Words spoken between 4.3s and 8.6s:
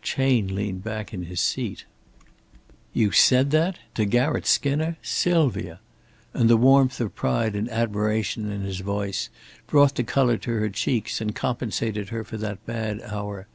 Skinner, Sylvia!" and the warmth of pride and admiration